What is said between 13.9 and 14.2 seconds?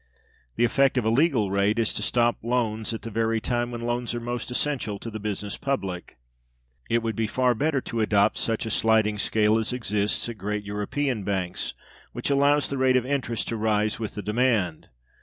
with